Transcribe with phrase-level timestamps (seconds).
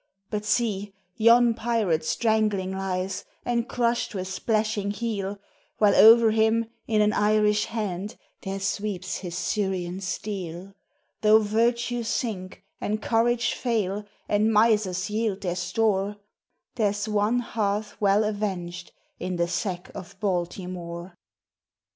[0.31, 5.37] But see, yon pirate strangling lies, and crushed with splashing heel,
[5.77, 10.73] While o'er him in an Irish hand there sweeps his Syrian steel;
[11.21, 16.15] Though virtue sink, and courage fail, and misers yield their store,
[16.77, 21.13] There 's one hearth well avenged in the sack of Baltimore!